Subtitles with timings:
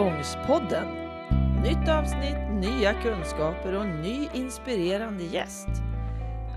[0.00, 0.86] Tvångspodden.
[1.62, 5.68] Nytt avsnitt, nya kunskaper och ny inspirerande gäst.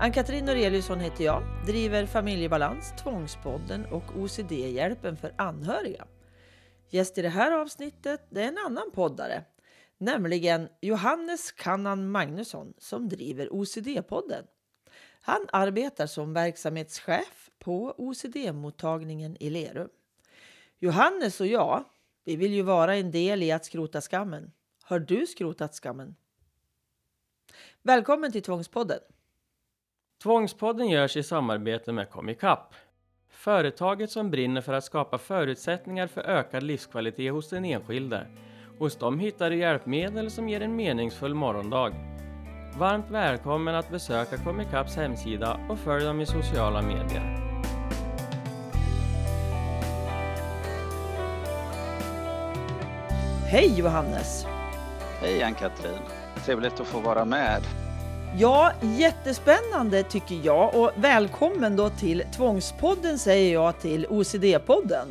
[0.00, 6.06] Ann-Katrin Noreliusson heter jag, driver Familjebalans, Tvångspodden och OCD-hjälpen för anhöriga.
[6.90, 9.44] Gäst i det här avsnittet är en annan poddare,
[9.98, 14.44] nämligen Johannes Kannan Magnusson som driver OCD-podden.
[15.20, 19.88] Han arbetar som verksamhetschef på OCD-mottagningen i Lerum.
[20.78, 21.84] Johannes och jag,
[22.24, 24.52] vi vill ju vara en del i att skrota skammen.
[24.82, 26.16] Har du skrotat skammen?
[27.82, 29.00] Välkommen till Tvångspodden.
[30.22, 32.74] Tvångspodden görs i samarbete med Comicap.
[33.28, 38.26] Företaget som brinner för att skapa förutsättningar för ökad livskvalitet hos den enskilde.
[38.78, 41.94] Hos dem hittar du hjälpmedel som ger en meningsfull morgondag.
[42.78, 47.43] Varmt välkommen att besöka Comicaps hemsida och följ dem i sociala medier.
[53.46, 54.46] Hej Johannes!
[55.20, 55.98] Hej Ann-Katrin!
[56.44, 57.62] Trevligt att få vara med.
[58.38, 65.06] Ja, jättespännande tycker jag och välkommen då till Tvångspodden säger jag till OCD-podden.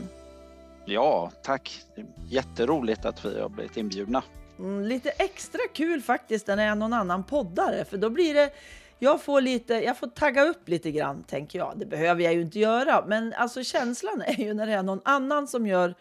[0.86, 1.82] Ja, tack.
[2.30, 4.24] Jätteroligt att vi har blivit inbjudna.
[4.60, 8.50] Mm, lite extra kul faktiskt när det är någon annan poddare för då blir det
[9.00, 11.74] jag får, lite, jag får tagga upp lite grann tänker jag.
[11.76, 15.02] Det behöver jag ju inte göra, men alltså känslan är ju när det är någon
[15.06, 15.96] annan som gör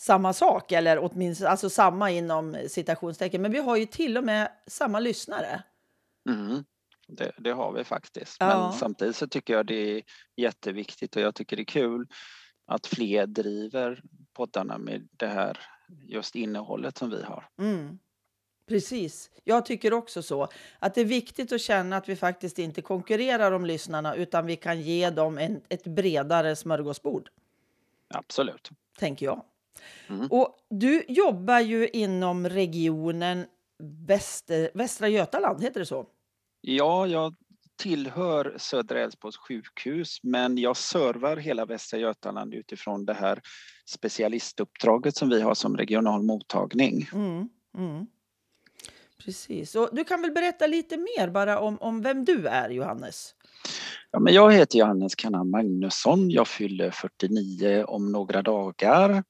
[0.00, 3.42] samma sak eller åtminstone alltså samma inom citationstecken.
[3.42, 5.62] Men vi har ju till och med samma lyssnare.
[6.28, 6.64] Mm,
[7.08, 8.36] det, det, har vi faktiskt.
[8.40, 8.46] Ja.
[8.46, 10.02] Men samtidigt så tycker jag det är
[10.36, 12.08] jätteviktigt och jag tycker det är kul
[12.66, 15.58] att fler driver poddarna med det här
[16.02, 17.48] just innehållet som vi har.
[17.58, 17.98] Mm.
[18.68, 19.30] Precis.
[19.44, 20.48] Jag tycker också så.
[20.78, 24.56] Att det är viktigt att känna att vi faktiskt inte konkurrerar om lyssnarna utan vi
[24.56, 27.28] kan ge dem en, ett bredare smörgåsbord.
[28.08, 28.70] Absolut.
[28.98, 29.44] Tänker jag.
[30.08, 30.26] Mm.
[30.30, 33.46] Och du jobbar ju inom regionen
[34.06, 36.06] Väster, Västra Götaland, heter det så?
[36.60, 37.34] Ja, jag
[37.82, 43.40] tillhör Södra Älvsborgs sjukhus men jag servar hela Västra Götaland utifrån det här
[43.86, 47.08] specialistuppdraget som vi har som regional mottagning.
[47.12, 48.06] Mm, mm.
[49.24, 49.74] Precis.
[49.74, 53.34] Och du kan väl berätta lite mer bara om, om vem du är, Johannes?
[54.12, 56.30] Ja, men jag heter Johannes Kannan Magnusson.
[56.30, 59.24] Jag fyller 49 om några dagar.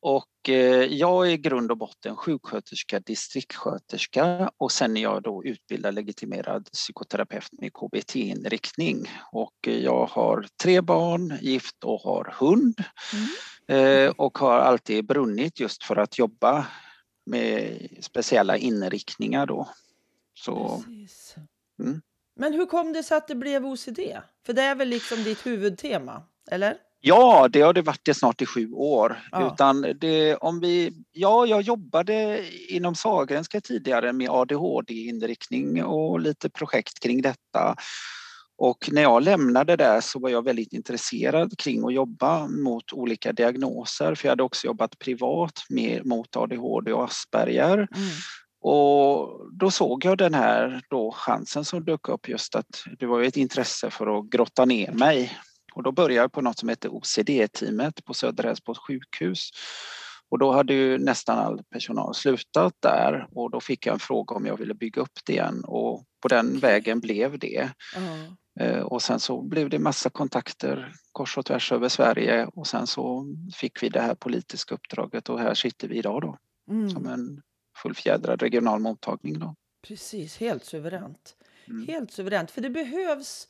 [0.00, 5.44] Och eh, jag är i grund och botten sjuksköterska, distriktssköterska och sen är jag då
[5.44, 9.10] utbildad legitimerad psykoterapeut med KBT-inriktning.
[9.32, 12.84] Och eh, jag har tre barn, gift och har hund.
[13.12, 14.06] Mm.
[14.06, 16.66] Eh, och har alltid brunnit just för att jobba
[17.26, 19.68] med speciella inriktningar då.
[20.34, 20.84] Så,
[21.82, 22.00] mm.
[22.36, 24.00] Men hur kom det sig att det blev OCD?
[24.46, 26.76] För det är väl liksom ditt huvudtema, eller?
[27.04, 29.22] Ja, det har det varit det snart i sju år.
[29.32, 29.52] Ja.
[29.52, 37.00] Utan det, om vi, ja, jag jobbade inom Sahlgrenska tidigare med ADHD-inriktning och lite projekt
[37.00, 37.76] kring detta.
[38.58, 43.32] Och när jag lämnade där så var jag väldigt intresserad kring att jobba mot olika
[43.32, 47.74] diagnoser för jag hade också jobbat privat med, mot ADHD och Asperger.
[47.74, 47.88] Mm.
[48.64, 53.22] Och då såg jag den här då chansen som dök upp just att det var
[53.22, 55.38] ett intresse för att grotta ner mig.
[55.74, 59.50] Och då började jag på något som heter OCD-teamet på Södra Älvsborgs sjukhus.
[60.30, 64.34] Och då hade ju nästan all personal slutat där och då fick jag en fråga
[64.34, 67.70] om jag ville bygga upp det igen och på den vägen blev det.
[67.96, 68.84] Mm.
[68.84, 73.26] Och sen så blev det massa kontakter kors och tvärs över Sverige och sen så
[73.54, 76.36] fick vi det här politiska uppdraget och här sitter vi idag då
[76.70, 76.90] mm.
[76.90, 77.42] som en
[77.82, 79.38] fullfjädrad regional mottagning.
[79.38, 79.54] Då.
[79.82, 81.36] Precis, helt suveränt.
[81.68, 81.88] Mm.
[81.88, 83.48] Helt suveränt, för det behövs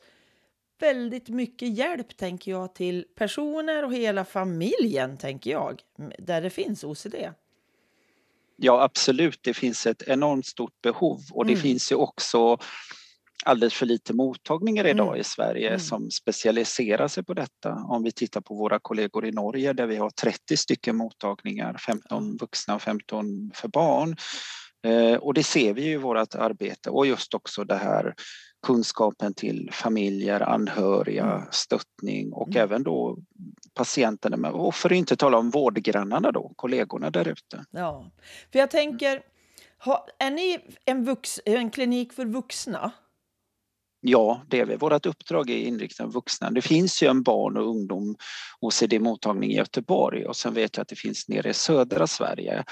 [0.79, 5.81] väldigt mycket hjälp tänker jag till personer och hela familjen tänker jag,
[6.17, 7.15] där det finns OCD.
[8.55, 11.61] Ja absolut, det finns ett enormt stort behov och det mm.
[11.61, 12.57] finns ju också
[13.45, 15.19] alldeles för lite mottagningar idag mm.
[15.19, 15.79] i Sverige mm.
[15.79, 17.73] som specialiserar sig på detta.
[17.73, 22.37] Om vi tittar på våra kollegor i Norge där vi har 30 stycken mottagningar, 15
[22.37, 24.15] vuxna och 15 för barn.
[24.87, 28.13] Eh, och det ser vi ju i vårt arbete och just också det här
[28.67, 31.47] kunskapen till familjer, anhöriga, mm.
[31.51, 32.63] stöttning och mm.
[32.63, 33.17] även då
[33.73, 34.51] patienterna.
[34.51, 37.65] Och för att inte tala om vårdgrannarna då, kollegorna där ute.
[37.71, 38.11] Ja,
[38.51, 39.21] för jag tänker,
[40.19, 42.91] är ni en, vux, en klinik för vuxna?
[44.05, 44.75] Ja, det är vi.
[44.75, 46.51] Vårt uppdrag är inriktat på vuxna.
[46.51, 48.15] Det finns ju en barn och ungdom
[48.59, 52.63] OCD-mottagning i Göteborg och sen vet jag att det finns nere i södra Sverige.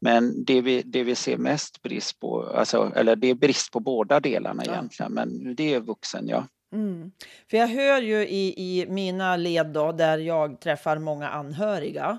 [0.00, 3.80] Men det vi, det vi ser mest brist på, alltså, eller det är brist på
[3.80, 4.72] båda delarna ja.
[4.72, 6.46] egentligen, men det är vuxen, ja.
[6.72, 7.12] Mm.
[7.50, 12.18] För jag hör ju i, i mina led då, där jag träffar många anhöriga,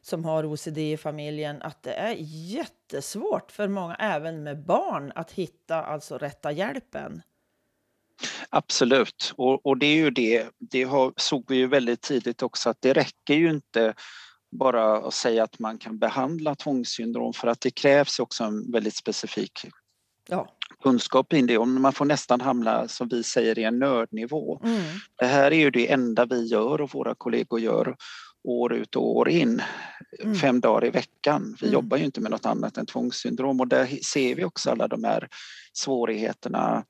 [0.00, 5.32] som har OCD i familjen att det är jättesvårt för många, även med barn, att
[5.32, 7.22] hitta alltså rätta hjälpen.
[8.50, 12.70] Absolut, och, och det är ju det, det har, såg vi ju väldigt tidigt också
[12.70, 13.94] att det räcker ju inte
[14.58, 18.96] bara att säga att man kan behandla tvångssyndrom för att det krävs också en väldigt
[18.96, 19.66] specifik
[20.28, 20.48] ja.
[20.82, 24.60] kunskap i det och man får nästan hamna, som vi säger, i en nördnivå.
[24.64, 24.82] Mm.
[25.16, 27.96] Det här är ju det enda vi gör och våra kollegor gör
[28.44, 29.62] år ut och år in,
[30.22, 30.34] mm.
[30.34, 31.56] fem dagar i veckan.
[31.60, 31.74] Vi mm.
[31.74, 35.04] jobbar ju inte med något annat än tvångssyndrom och där ser vi också alla de
[35.04, 35.28] här
[35.72, 36.84] svårigheterna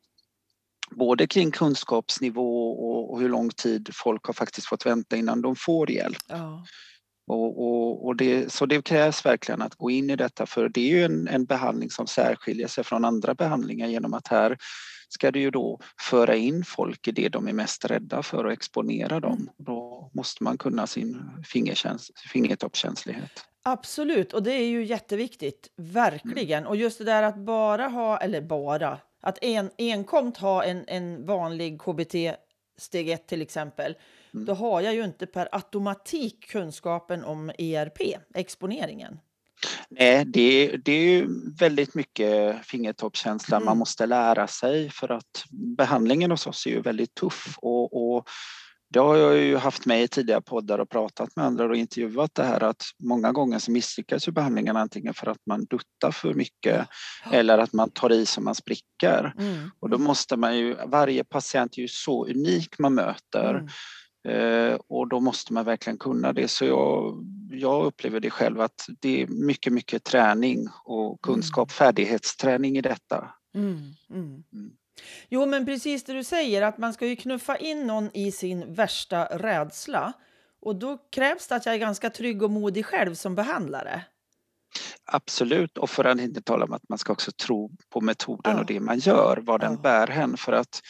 [0.90, 5.56] både kring kunskapsnivå och, och hur lång tid folk har faktiskt fått vänta innan de
[5.56, 6.19] får hjälp.
[6.28, 6.64] Ja.
[7.26, 10.81] Och, och, och det, så det krävs verkligen att gå in i detta för det
[10.81, 14.56] är ju en, en behandling som särskiljer sig från andra behandlingar genom att här
[15.08, 18.52] ska du ju då föra in folk i det de är mest rädda för och
[18.52, 19.36] exponera dem.
[19.36, 19.48] Mm.
[19.56, 21.31] Då måste man kunna sin
[22.32, 23.44] fingertoppskänslighet.
[23.62, 26.58] Absolut, och det är ju jätteviktigt, verkligen.
[26.58, 26.69] Mm.
[26.69, 31.26] Och just det där att bara ha, eller bara, att en, enkomt ha en, en
[31.26, 32.14] vanlig KBT
[32.78, 33.96] steg 1 till exempel,
[34.34, 34.46] mm.
[34.46, 38.00] då har jag ju inte per automatik kunskapen om ERP,
[38.34, 39.18] exponeringen.
[39.88, 41.28] Nej, det, det är ju
[41.58, 43.66] väldigt mycket fingertoppskänsla mm.
[43.66, 48.28] man måste lära sig för att behandlingen hos oss är ju väldigt tuff och, och
[48.94, 52.35] det har jag ju haft med i tidigare poddar och pratat med andra och intervjuat
[52.35, 56.35] det här att många gånger så misslyckas ju behandlingen antingen för att man duttar för
[56.35, 56.87] mycket
[57.32, 59.35] eller att man tar i så man spricker.
[59.38, 59.70] Mm.
[59.81, 63.69] Och då måste man ju, varje patient är ju så unik man möter mm.
[64.29, 66.49] Eh, och då måste man verkligen kunna det.
[66.49, 71.75] Så jag, jag upplever det själv att det är mycket, mycket träning och kunskap, mm.
[71.75, 73.31] färdighetsträning i detta.
[73.55, 73.94] Mm.
[74.11, 74.44] Mm.
[74.96, 75.26] Mm.
[75.29, 78.75] Jo, men precis det du säger, att man ska ju knuffa in någon i sin
[78.75, 80.12] värsta rädsla.
[80.61, 84.05] Och då krävs det att jag är ganska trygg och modig själv som behandlare.
[85.05, 88.61] Absolut, och för att inte tala om att man ska också tro på metoden ja.
[88.61, 89.79] och det man gör, vad den ja.
[89.79, 90.37] bär hän.
[90.37, 90.81] För att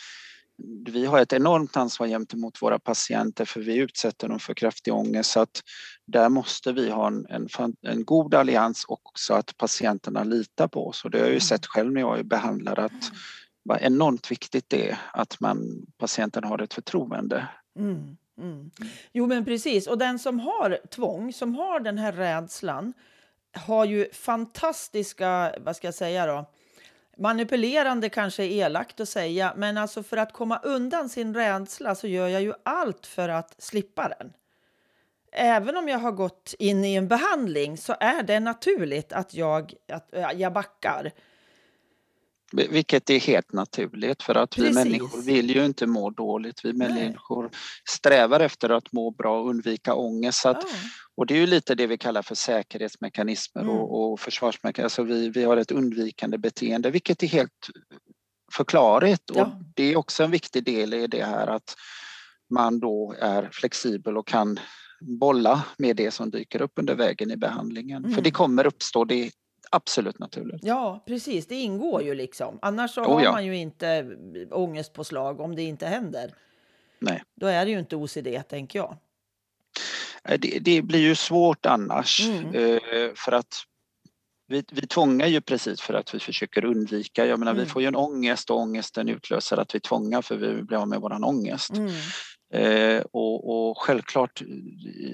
[0.86, 5.30] vi har ett enormt ansvar gentemot våra patienter för vi utsätter dem för kraftig ångest.
[5.30, 5.62] Så att
[6.06, 7.48] där måste vi ha en, en,
[7.82, 11.04] en god allians också att patienterna litar på oss.
[11.04, 11.40] Och det har jag ju mm.
[11.40, 13.12] sett själv när jag är behandlare att
[13.64, 17.48] vad enormt viktigt det är att man, patienten har ett förtroende.
[17.78, 18.70] Mm, mm.
[19.12, 19.86] Jo, men precis.
[19.86, 22.92] Och den som har tvång, som har den här rädslan
[23.52, 26.50] har ju fantastiska, vad ska jag säga då,
[27.16, 32.06] manipulerande kanske är elakt att säga, men alltså för att komma undan sin rädsla så
[32.06, 34.32] gör jag ju allt för att slippa den.
[35.32, 39.74] Även om jag har gått in i en behandling så är det naturligt att jag,
[39.88, 41.12] att jag backar.
[42.54, 44.70] Vilket är helt naturligt för att Precis.
[44.70, 46.64] vi människor vill ju inte må dåligt.
[46.64, 47.50] Vi människor
[47.90, 50.46] strävar efter att må bra och undvika ångest.
[50.46, 50.68] Att, ja.
[51.16, 53.74] Och det är ju lite det vi kallar för säkerhetsmekanismer mm.
[53.74, 54.84] och, och försvarsmekanismer.
[54.84, 57.70] Alltså vi, vi har ett undvikande beteende vilket är helt
[58.52, 59.22] förklarligt.
[59.34, 59.42] Ja.
[59.42, 61.76] Och det är också en viktig del i det här att
[62.50, 64.60] man då är flexibel och kan
[65.00, 68.04] bolla med det som dyker upp under vägen i behandlingen.
[68.04, 68.14] Mm.
[68.14, 69.30] För det kommer uppstå, det
[69.74, 70.64] absolut naturligt.
[70.64, 71.46] Ja, precis.
[71.46, 72.58] Det ingår ju liksom.
[72.62, 73.32] Annars oh, har ja.
[73.32, 74.16] man ju inte
[74.50, 76.34] ångestpåslag om det inte händer.
[76.98, 77.22] Nej.
[77.34, 78.96] Då är det ju inte OCD, tänker jag.
[80.38, 82.54] Det, det blir ju svårt annars mm.
[82.54, 83.64] Eh, för att
[84.46, 87.26] vi, vi tvångar ju precis för att vi försöker undvika.
[87.26, 87.64] Jag menar, mm.
[87.64, 90.88] vi får ju en ångest och ångesten utlöser att vi tvångar för vi blir av
[90.88, 91.70] med våran ångest.
[91.70, 91.92] Mm.
[92.54, 94.42] Eh, och, och, självklart,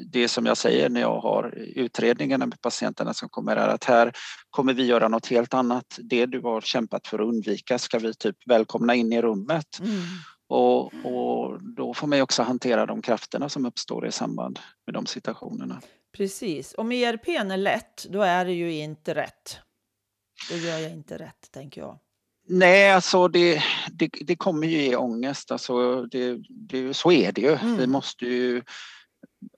[0.07, 4.13] det som jag säger när jag har utredningarna med patienterna som kommer är att här
[4.51, 5.99] kommer vi göra något helt annat.
[5.99, 9.79] Det du har kämpat för att undvika ska vi typ välkomna in i rummet.
[9.81, 10.01] Mm.
[10.49, 15.07] Och, och, då får man också hantera de krafterna som uppstår i samband med de
[15.07, 15.81] situationerna.
[16.17, 16.75] Precis.
[16.79, 19.59] Om ERP är lätt, då är det ju inte rätt.
[20.51, 21.99] Då gör jag inte rätt, tänker jag.
[22.53, 25.51] Nej, alltså det, det, det, kommer ju ge ångest.
[25.51, 27.53] Alltså det, det, så är det ju.
[27.53, 27.77] Mm.
[27.77, 28.63] Vi måste ju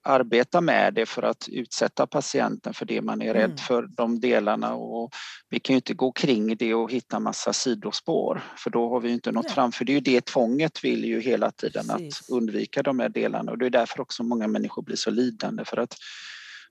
[0.03, 3.57] arbeta med det för att utsätta patienten för det man är rädd mm.
[3.57, 4.73] för, de delarna.
[4.73, 5.11] Och
[5.49, 9.11] vi kan ju inte gå kring det och hitta massa sidospår för då har vi
[9.11, 9.53] inte nått Nej.
[9.53, 9.71] fram.
[9.71, 12.21] För det är ju det tvånget vill ju hela tiden Precis.
[12.21, 15.65] att undvika de här delarna och det är därför också många människor blir så lidande
[15.65, 15.97] för att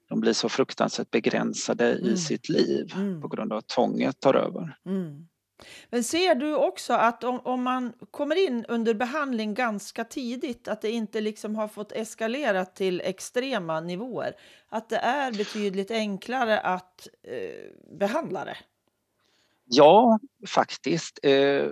[0.08, 2.14] de blir så fruktansvärt begränsade mm.
[2.14, 3.20] i sitt liv mm.
[3.20, 4.76] på grund av att tvånget tar över.
[4.86, 5.26] Mm.
[5.90, 10.82] Men ser du också att om, om man kommer in under behandling ganska tidigt, att
[10.82, 14.32] det inte liksom har fått eskalera till extrema nivåer,
[14.68, 18.56] att det är betydligt enklare att eh, behandla det?
[19.64, 21.18] Ja, faktiskt.
[21.22, 21.66] Eh,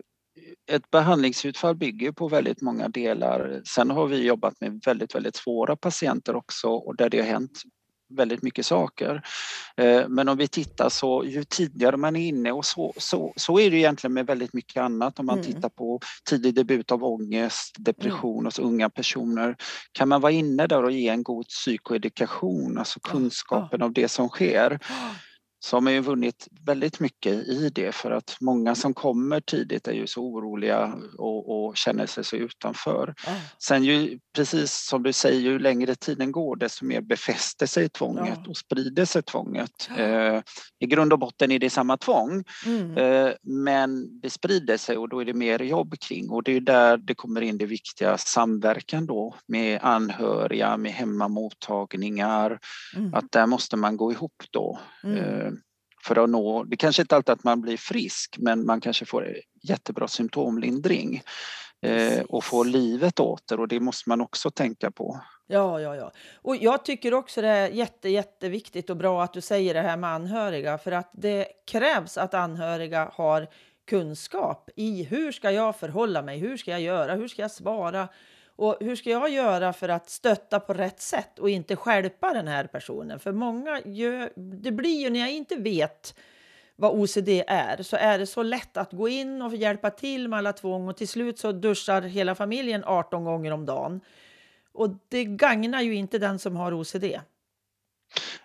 [0.70, 3.62] ett behandlingsutfall bygger på väldigt många delar.
[3.64, 7.62] Sen har vi jobbat med väldigt, väldigt svåra patienter också och där det har hänt
[8.10, 9.22] väldigt mycket saker.
[9.76, 13.60] Eh, men om vi tittar så ju tidigare man är inne och så, så, så
[13.60, 15.52] är det egentligen med väldigt mycket annat om man mm.
[15.52, 18.44] tittar på tidig debut av ångest, depression mm.
[18.44, 19.56] hos unga personer.
[19.92, 23.84] Kan man vara inne där och ge en god psykoedukation, alltså kunskapen oh.
[23.84, 24.78] av det som sker
[25.62, 29.88] så har man ju vunnit väldigt mycket i det för att många som kommer tidigt
[29.88, 33.14] är ju så oroliga och, och känner sig så utanför.
[33.26, 33.30] Ah.
[33.58, 38.38] Sen ju, precis som du säger, ju längre tiden går desto mer befäster sig tvånget
[38.44, 38.50] ja.
[38.50, 39.90] och sprider sig tvånget.
[39.98, 40.42] Eh,
[40.78, 42.96] I grund och botten är det samma tvång mm.
[42.96, 46.60] eh, men det sprider sig och då är det mer jobb kring och det är
[46.60, 52.58] där det kommer in det viktiga samverkan då med anhöriga, med hemmamottagningar.
[52.96, 53.14] Mm.
[53.14, 54.78] Att där måste man gå ihop då.
[55.04, 55.16] Mm.
[55.18, 55.50] Eh,
[56.02, 59.37] för att nå, det kanske inte alltid att man blir frisk men man kanske får
[59.62, 61.23] jättebra symptomlindring
[61.83, 65.21] eh, och får livet åter och det måste man också tänka på.
[65.47, 66.12] Ja, ja, ja.
[66.35, 69.97] Och jag tycker också det är jätte, jätteviktigt och bra att du säger det här
[69.97, 73.49] med anhöriga för att det krävs att anhöriga har
[73.87, 78.09] kunskap i hur ska jag förhålla mig, hur ska jag göra, hur ska jag svara
[78.60, 82.48] och hur ska jag göra för att stötta på rätt sätt och inte skälpa den
[82.48, 83.20] här personen?
[83.20, 86.14] För många gör, det blir ju när jag inte vet
[86.76, 90.38] vad OCD är så är det så lätt att gå in och hjälpa till med
[90.38, 94.00] alla tvång och till slut så duschar hela familjen 18 gånger om dagen.
[94.72, 97.04] Och det gagnar ju inte den som har OCD.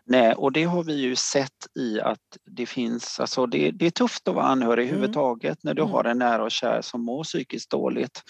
[0.05, 3.91] Nej, och det har vi ju sett i att det finns, alltså det, det är
[3.91, 4.95] tufft att vara anhörig mm.
[4.95, 5.93] överhuvudtaget när du mm.
[5.93, 8.23] har en nära och kär som mår psykiskt dåligt.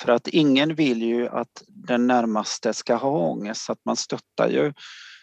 [0.00, 4.48] För att ingen vill ju att den närmaste ska ha ångest, så att man stöttar
[4.48, 4.72] ju.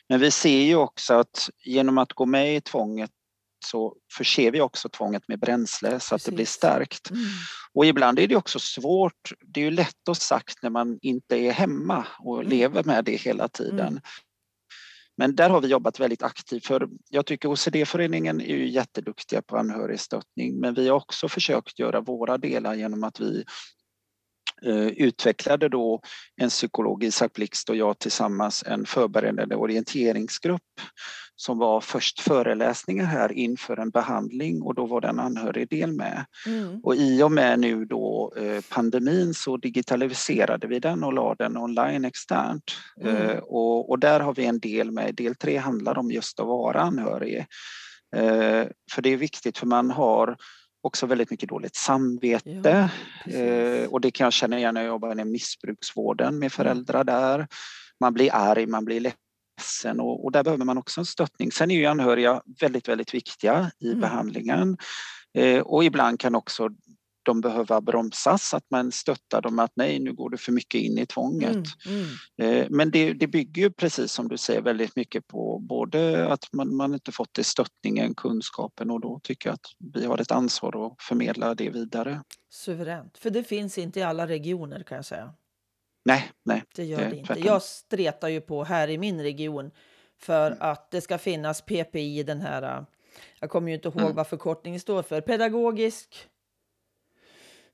[0.09, 3.11] Men vi ser ju också att genom att gå med i tvånget
[3.65, 6.11] så förser vi också tvånget med bränsle så Precis.
[6.11, 7.09] att det blir starkt.
[7.09, 7.23] Mm.
[7.73, 11.37] Och ibland är det också svårt, det är ju lätt att sagt när man inte
[11.37, 12.49] är hemma och mm.
[12.49, 13.87] lever med det hela tiden.
[13.87, 14.01] Mm.
[15.17, 19.57] Men där har vi jobbat väldigt aktivt för jag tycker OCD-föreningen är ju jätteduktiga på
[19.57, 23.43] anhörigstöttning men vi har också försökt göra våra delar genom att vi
[24.95, 26.01] utvecklade då
[26.35, 30.61] en psykolog, Isak Blixt och jag tillsammans en förberedande orienteringsgrupp
[31.39, 36.25] som var först föreläsningar här inför en behandling och då var det en anhörigdel med.
[36.45, 36.79] Mm.
[36.83, 41.57] Och i och med nu då eh, pandemin så digitaliserade vi den och la den
[41.57, 42.63] online externt.
[43.01, 43.15] Mm.
[43.15, 46.47] Eh, och, och, där har vi en del med, del tre handlar om just att
[46.47, 47.37] vara anhörig.
[48.15, 50.37] Eh, för det är viktigt för man har
[50.87, 52.89] också väldigt mycket dåligt samvete
[53.25, 56.49] ja, och det kan jag känna igen när jag jobbar inom missbruksvården med mm.
[56.49, 57.47] föräldrar där.
[57.99, 61.51] Man blir arg, man blir ledsen och, och, där behöver man också en stöttning.
[61.51, 64.01] Sen är ju anhöriga väldigt, väldigt viktiga i mm.
[64.01, 64.77] behandlingen
[65.37, 66.69] eh, och ibland kan också
[67.27, 70.97] de behöva bromsas, att man stöttar dem att nej, nu går du för mycket in
[70.97, 71.55] i tvånget.
[71.85, 72.05] Mm,
[72.39, 72.61] mm.
[72.61, 76.53] Eh, men det, det, bygger ju precis som du säger väldigt mycket på både att
[76.53, 80.31] man, man inte fått det stöttningen, kunskapen och då tycker jag att vi har ett
[80.31, 82.21] ansvar att förmedla det vidare.
[82.49, 85.33] Suveränt, för det finns inte i alla regioner kan jag säga.
[86.05, 86.63] Nej, nej.
[86.75, 87.39] Det gör det, det inte.
[87.39, 89.71] Jag stretar ju på här i min region
[90.19, 90.57] för mm.
[90.61, 92.83] att det ska finnas PPI, den här, äh,
[93.39, 94.15] jag kommer ju inte ihåg mm.
[94.15, 96.29] vad förkortningen står för, pedagogisk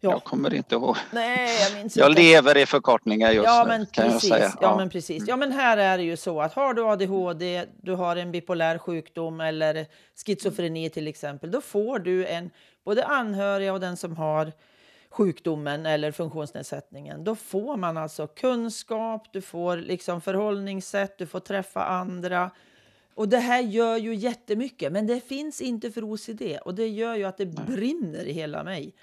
[0.03, 0.11] Ja.
[0.11, 0.97] Jag kommer inte ihåg.
[1.11, 2.21] Nej, jag minns jag inte.
[2.21, 4.29] lever i förkortningar just ja, nu, men kan precis.
[4.29, 4.51] jag säga.
[4.61, 4.67] Ja.
[4.67, 4.77] ja.
[4.77, 5.23] men precis.
[5.27, 8.77] Ja, men här är det ju så att har du ADHD, du har en bipolär
[8.77, 9.85] sjukdom eller
[10.25, 12.49] schizofreni till exempel, då får du en,
[12.85, 14.51] både anhöriga och den som har
[15.09, 17.23] sjukdomen eller funktionsnedsättningen.
[17.23, 22.51] Då får man alltså kunskap, du får liksom förhållningssätt, du får träffa andra.
[23.15, 27.15] Och det här gör ju jättemycket, men det finns inte för OCD och det gör
[27.15, 28.93] ju att det brinner i hela mig.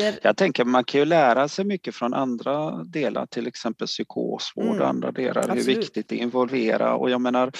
[0.00, 0.18] Det...
[0.22, 4.80] Jag tänker man kan ju lära sig mycket från andra delar, till exempel psykosvård mm.
[4.80, 5.68] och andra delar, Absolut.
[5.68, 7.52] hur viktigt det är att involvera och jag menar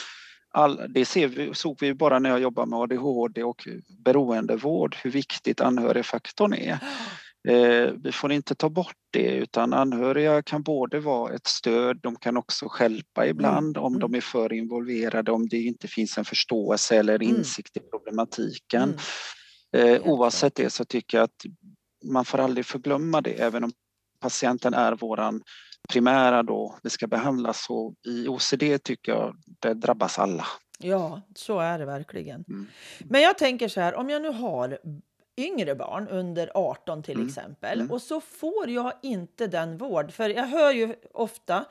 [0.50, 3.68] all, det ser vi, såg vi bara när jag jobbade med ADHD och
[4.04, 6.78] beroendevård, hur viktigt anhörigfaktorn är.
[7.48, 12.16] Eh, vi får inte ta bort det utan anhöriga kan både vara ett stöd, de
[12.16, 13.86] kan också skälpa ibland mm.
[13.86, 14.16] om de mm.
[14.16, 17.28] är för involverade, om det inte finns en förståelse eller mm.
[17.28, 17.86] insikt mm.
[17.86, 18.98] i problematiken.
[19.72, 19.94] Mm.
[19.94, 21.44] Eh, oavsett det så tycker jag att
[22.04, 23.72] man får aldrig förglömma det även om
[24.20, 25.42] patienten är våran
[25.88, 30.46] primära då det ska behandlas så i OCD tycker jag det drabbas alla.
[30.78, 32.44] Ja, så är det verkligen.
[32.48, 32.66] Mm.
[33.00, 34.78] Men jag tänker så här, om jag nu har
[35.36, 37.26] yngre barn, under 18 till mm.
[37.26, 37.92] exempel, mm.
[37.92, 40.12] och så får jag inte den vård.
[40.12, 41.64] För jag hör ju ofta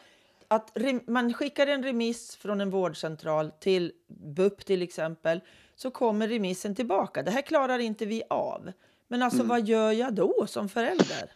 [0.48, 5.42] att man skickar en remiss från en vårdcentral till BUP till exempel,
[5.76, 7.24] så kommer remissen tillbaka.
[7.24, 8.72] Det här klarar inte vi av.
[9.10, 9.48] Men alltså, mm.
[9.48, 11.32] vad gör jag då som förälder?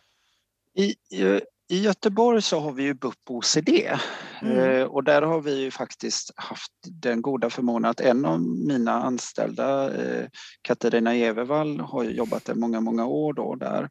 [0.75, 0.96] I,
[1.70, 3.70] I Göteborg så har vi ju BUP OCD
[4.42, 4.58] mm.
[4.58, 8.92] eh, och där har vi ju faktiskt haft den goda förmånen att en av mina
[8.92, 10.27] anställda, eh,
[10.62, 13.89] Katarina Evervall, har jobbat där många, många år då där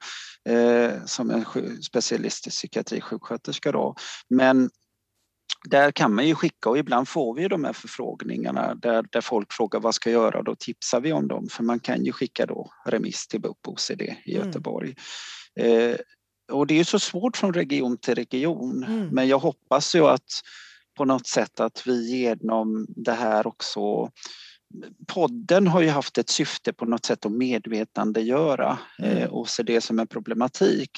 [0.49, 1.45] eh, som en
[1.83, 3.95] specialist i psykiatrisjuksköterska då.
[4.29, 4.71] Men
[5.71, 9.53] där kan man ju skicka och ibland får vi de här förfrågningarna där, där folk
[9.53, 12.47] frågar vad ska jag göra då tipsar vi om dem för man kan ju skicka
[12.47, 14.47] då remiss till BUP OCD i mm.
[14.47, 14.95] Göteborg.
[15.61, 15.91] Mm.
[15.91, 15.97] Eh,
[16.53, 19.09] och det är så svårt från region till region mm.
[19.09, 20.43] men jag hoppas ju att
[20.97, 24.11] på något sätt att vi genom det här också
[25.07, 29.17] Podden har ju haft ett syfte på något sätt att medvetandegöra mm.
[29.17, 30.91] eh, OCD som en problematik.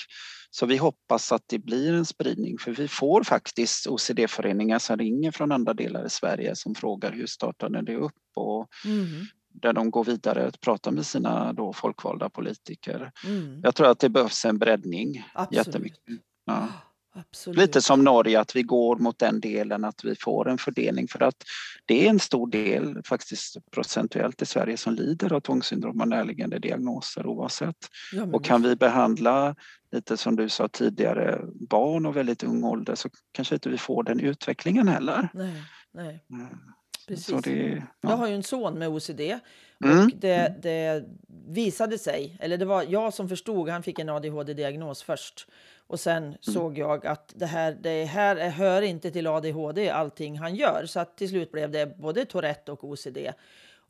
[0.57, 5.31] Så vi hoppas att det blir en spridning för vi får faktiskt OCD-föreningar som ringer
[5.31, 9.25] från andra delar i Sverige som frågar hur startade det upp och mm.
[9.53, 13.13] där de går vidare att prata med sina då folkvalda politiker.
[13.27, 13.61] Mm.
[13.63, 15.67] Jag tror att det behövs en breddning Absolut.
[15.67, 16.21] jättemycket.
[16.45, 16.69] Ja.
[17.17, 17.59] Absolut.
[17.59, 21.23] Lite som Norge, att vi går mot den delen att vi får en fördelning för
[21.23, 21.45] att
[21.87, 26.59] det är en stor del faktiskt procentuellt i Sverige som lider av tvångssyndrom och närliggande
[26.59, 27.77] diagnoser oavsett.
[28.13, 29.55] Ja, och kan vi behandla
[29.93, 31.41] lite som du sa tidigare,
[31.71, 35.29] barn och väldigt ung ålder så kanske inte vi får den utvecklingen heller.
[35.35, 36.25] Nej, nej.
[36.31, 36.49] Mm.
[37.07, 37.43] Precis.
[37.43, 38.11] Det, ja.
[38.11, 39.21] Jag har ju en son med OCD
[39.81, 40.11] och mm.
[40.15, 41.05] det, det,
[41.47, 45.47] visade sig, eller det var jag som förstod, han fick en ADHD-diagnos först.
[45.87, 46.37] Och sen mm.
[46.41, 50.87] såg jag att det här, det här hör inte till ADHD allting han gör.
[50.87, 53.19] Så att till slut blev det både Tourette och OCD.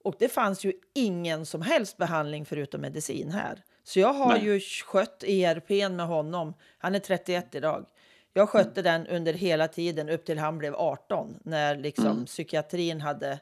[0.02, 3.62] Och det fanns ju ingen som helst behandling förutom medicin här.
[3.84, 4.44] Så jag har Nej.
[4.44, 6.54] ju skött ERP med honom.
[6.78, 7.86] Han är 31 idag.
[8.36, 8.84] Jag skötte mm.
[8.84, 12.26] den under hela tiden upp till han blev 18 när liksom mm.
[12.26, 13.40] psykiatrin hade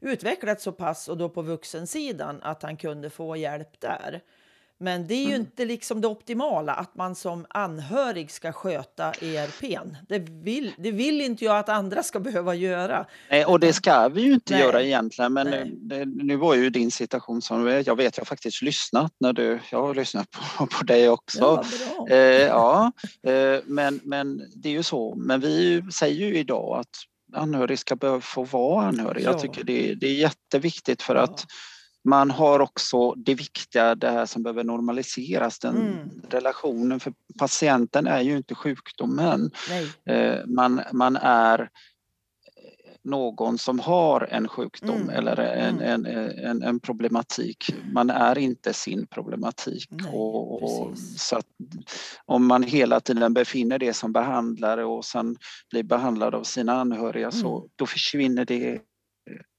[0.00, 4.20] utvecklats så pass och då på vuxensidan att han kunde få hjälp där.
[4.82, 5.40] Men det är ju mm.
[5.40, 9.96] inte liksom det optimala att man som anhörig ska sköta ERPn.
[10.08, 13.06] Det vill, det vill inte jag att andra ska behöva göra.
[13.30, 14.62] Nej, och det ska vi ju inte Nej.
[14.62, 15.32] göra egentligen.
[15.32, 19.32] Men det, nu var ju din situation som jag vet, jag har faktiskt lyssnat när
[19.32, 21.64] du, jag har lyssnat på, på dig också.
[21.98, 22.16] Ja, eh,
[22.46, 25.14] ja eh, men, men det är ju så.
[25.14, 26.90] Men vi säger ju idag att
[27.32, 29.24] anhörig ska behöva få vara anhörig.
[29.24, 29.30] Ja.
[29.30, 31.22] Jag tycker det, det är jätteviktigt för ja.
[31.22, 31.46] att
[32.04, 36.10] man har också det viktiga, det här som behöver normaliseras, den mm.
[36.30, 37.00] relationen.
[37.00, 39.50] För patienten är ju inte sjukdomen.
[40.04, 41.70] Eh, man, man är
[43.02, 45.10] någon som har en sjukdom mm.
[45.10, 46.06] eller en, mm.
[46.06, 47.74] en, en, en, problematik.
[47.92, 49.88] Man är inte sin problematik.
[49.90, 51.46] Nej, och, och så att
[52.26, 55.36] om man hela tiden befinner det som behandlare och sen
[55.70, 57.40] blir behandlad av sina anhöriga mm.
[57.40, 58.80] så då försvinner det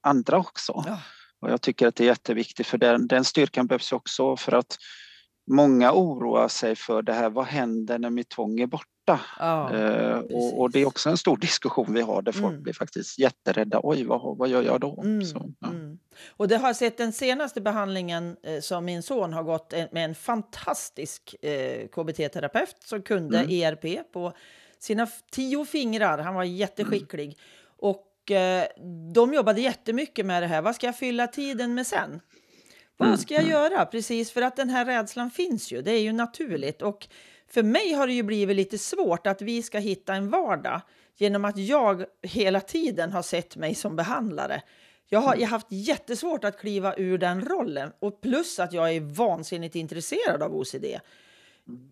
[0.02, 0.84] andra också.
[0.86, 0.98] Ja.
[1.42, 4.78] Och jag tycker att det är jätteviktigt för den, den styrkan behövs också för att
[5.50, 9.20] många oroar sig för det här, vad händer när mitt tvång är borta?
[9.38, 12.62] Ja, eh, och, och, det är också en stor diskussion vi har där folk mm.
[12.62, 13.80] blir faktiskt jätterädda.
[13.82, 15.00] Oj, vad, vad gör jag då?
[15.02, 15.68] Mm, Så, ja.
[15.68, 15.98] mm.
[16.28, 20.14] Och det har sett den senaste behandlingen eh, som min son har gått med en
[20.14, 23.50] fantastisk eh, KBT-terapeut som kunde mm.
[23.50, 24.32] ERP på
[24.78, 26.18] sina tio fingrar.
[26.18, 27.26] Han var jätteskicklig.
[27.26, 27.36] Mm.
[27.78, 28.66] Och och eh,
[29.12, 30.62] de jobbade jättemycket med det här.
[30.62, 32.20] Vad ska jag fylla tiden med sen?
[32.96, 33.52] Vad mm, ska jag mm.
[33.52, 33.86] göra?
[33.86, 35.82] Precis, för att den här rädslan finns ju.
[35.82, 36.82] Det är ju naturligt.
[36.82, 37.08] Och
[37.48, 40.80] för mig har det ju blivit lite svårt att vi ska hitta en vardag
[41.16, 44.62] genom att jag hela tiden har sett mig som behandlare.
[45.08, 48.94] Jag har, jag har haft jättesvårt att kliva ur den rollen och plus att jag
[48.94, 50.84] är vansinnigt intresserad av OCD.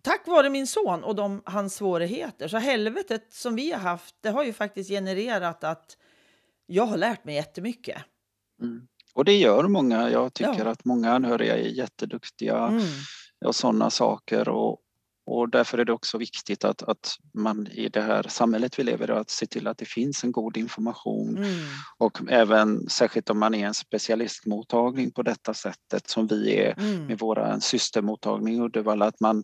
[0.01, 2.47] Tack vare min son och de, hans svårigheter.
[2.47, 5.97] Så helvetet som vi har haft, det har ju faktiskt genererat att
[6.71, 8.01] jag har lärt mig jättemycket.
[8.61, 8.87] Mm.
[9.13, 10.09] Och det gör många.
[10.09, 10.71] Jag tycker ja.
[10.71, 12.83] att många anhöriga är jätteduktiga mm.
[13.45, 14.49] och sådana saker.
[14.49, 14.79] Och,
[15.25, 19.09] och därför är det också viktigt att, att man i det här samhället vi lever
[19.09, 21.49] i att se till att det finns en god information mm.
[21.97, 27.05] och även särskilt om man är en specialistmottagning på detta sättet som vi är mm.
[27.05, 29.43] med våra systermottagning i Uddevalla att man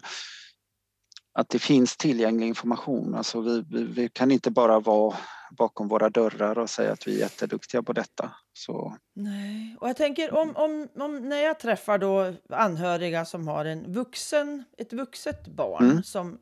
[1.39, 3.15] att det finns tillgänglig information.
[3.15, 5.15] Alltså vi, vi, vi, kan inte bara vara
[5.51, 8.31] bakom våra dörrar och säga att vi är jätteduktiga på detta.
[8.53, 8.95] Så.
[9.13, 13.93] Nej, och jag tänker om, om, om när jag träffar då anhöriga som har en
[13.93, 16.03] vuxen, ett vuxet barn mm.
[16.03, 16.39] som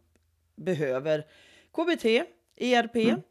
[0.55, 1.25] behöver
[1.71, 2.05] KBT,
[2.57, 2.95] ERP.
[2.95, 3.21] Mm.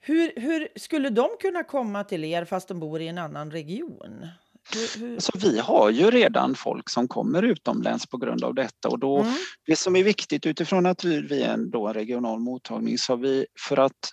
[0.00, 4.26] Hur, hur skulle de kunna komma till er fast de bor i en annan region?
[4.74, 5.20] Hur, hur...
[5.20, 9.18] Så vi har ju redan folk som kommer utomläns på grund av detta och då,
[9.18, 9.34] mm.
[9.66, 13.16] det som är viktigt utifrån att vi, vi är en, då en regional mottagning så
[13.16, 14.12] vi för att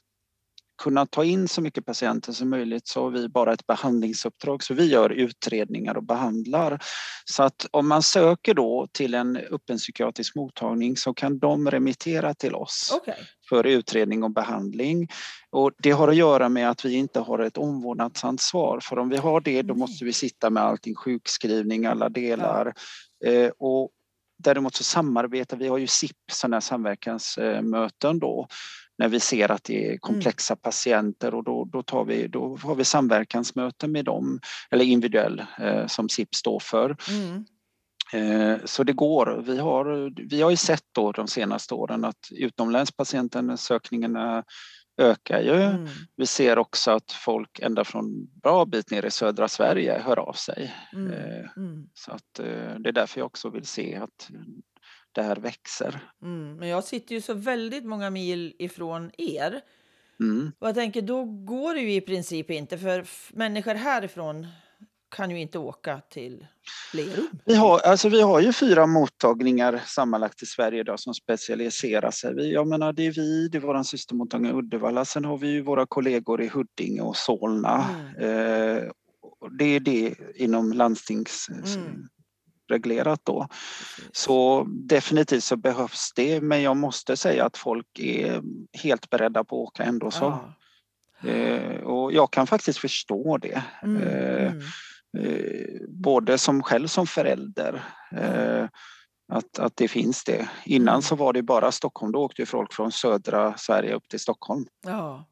[0.78, 4.74] kunna ta in så mycket patienter som möjligt så har vi bara ett behandlingsuppdrag så
[4.74, 6.84] vi gör utredningar och behandlar.
[7.26, 12.34] Så att om man söker då till en öppen psykiatrisk mottagning så kan de remittera
[12.34, 12.94] till oss.
[13.02, 13.16] Okay.
[13.50, 15.08] för utredning och behandling.
[15.50, 18.80] Och det har att göra med att vi inte har ett omvårdnadsansvar.
[18.80, 22.74] För om vi har det då måste vi sitta med allting, sjukskrivning, alla delar.
[23.20, 23.30] Ja.
[23.30, 23.92] Eh, och
[24.38, 28.48] däremot så samarbetar vi, har ju SIP, sådana här samverkansmöten då
[28.98, 30.00] när vi ser att det är mm.
[30.00, 30.62] komplexa mm.
[30.62, 34.40] patienter och då, då, tar vi, då har vi samverkansmöten med dem,
[34.72, 36.98] eller individuell eh, som SIP står för.
[37.10, 37.46] Mm.
[38.14, 39.44] Eh, så det går.
[39.46, 43.58] Vi har, vi har ju sett då de senaste åren att utomlänspatienterna
[44.98, 45.62] ökar ju.
[45.62, 45.88] Mm.
[46.16, 50.34] Vi ser också att folk ända från bra bit ner i södra Sverige hör av
[50.34, 50.74] sig.
[50.94, 51.14] Mm.
[51.14, 51.90] Eh, mm.
[51.94, 54.30] Så att eh, det är därför jag också vill se att
[55.16, 56.00] det här växer.
[56.22, 56.56] Mm.
[56.56, 59.62] Men jag sitter ju så väldigt många mil ifrån er.
[60.20, 60.52] Mm.
[60.60, 64.48] Och jag tänker, då går det ju i princip inte för människor härifrån
[65.16, 66.48] kan ju inte åka till
[66.94, 67.28] Lerum.
[67.46, 72.52] Vi har, alltså vi har ju fyra mottagningar sammanlagt i Sverige idag som specialiserar sig.
[72.52, 75.06] jag menar, det är vi, det är vår systermottagning i Uddevalla.
[75.06, 77.86] Sen har vi ju våra kollegor i Huddinge och Solna.
[78.18, 78.78] Mm.
[78.78, 78.84] Eh,
[79.60, 80.72] det är det inom
[82.70, 83.48] landstingsreglerat då.
[84.12, 88.42] Så definitivt så behövs det, men jag måste säga att folk är
[88.74, 90.12] helt beredda på att åka ändå.
[90.12, 90.26] Så.
[90.26, 91.28] Ah.
[91.28, 93.64] Eh, och jag kan faktiskt förstå det.
[93.84, 94.02] Mm.
[94.02, 94.62] Eh, mm.
[95.18, 97.84] Eh, både som själv som förälder.
[98.12, 98.68] Eh,
[99.28, 100.50] att, att det finns det.
[100.66, 104.66] Innan så var det bara Stockholm, då åkte folk från södra Sverige upp till Stockholm.
[104.86, 105.26] Ja,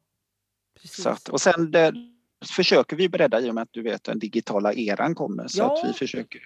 [0.82, 1.06] precis.
[1.06, 1.92] Att, och sen det,
[2.44, 5.48] försöker vi bredda i och med att du vet den digitala eran kommer.
[5.48, 5.78] Så ja.
[5.78, 6.40] att vi försöker.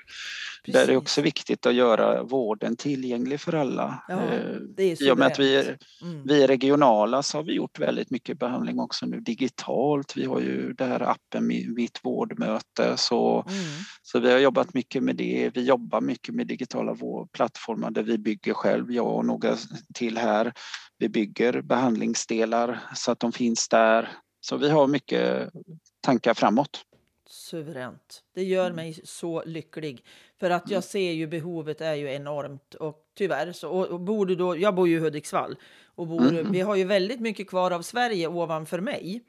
[0.64, 0.74] Precis.
[0.74, 4.04] Där är det också viktigt att göra vården tillgänglig för alla.
[4.08, 4.22] Ja,
[4.78, 6.26] eh, I och med att vi är, mm.
[6.26, 10.16] vi är regionala så har vi gjort väldigt mycket behandling också nu digitalt.
[10.16, 13.64] Vi har ju det här appen Mitt vårdmöte så, mm.
[14.02, 15.50] så vi har jobbat mycket med det.
[15.54, 16.96] Vi jobbar mycket med digitala
[17.32, 19.56] plattformar där vi bygger själv, jag och några
[19.94, 20.52] till här.
[20.98, 24.08] Vi bygger behandlingsdelar så att de finns där.
[24.40, 25.50] Så vi har mycket
[26.09, 26.85] tankar framåt.
[27.27, 28.23] Suveränt.
[28.35, 28.77] Det gör mm.
[28.77, 30.05] mig så lycklig.
[30.40, 30.83] För att jag mm.
[30.83, 32.75] ser ju behovet är ju enormt.
[32.75, 35.57] Och tyvärr så och, och bor du då, jag bor ju i Hudiksvall.
[35.85, 36.53] Och bor, mm.
[36.53, 39.23] vi har ju väldigt mycket kvar av Sverige ovanför mig.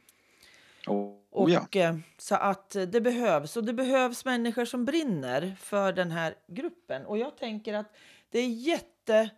[0.87, 1.67] Oh, och, ja.
[1.71, 3.57] Eh, så att det behövs.
[3.57, 7.05] Och det behövs människor som brinner för den här gruppen.
[7.05, 7.95] Och jag tänker att
[8.31, 9.29] det är jätte...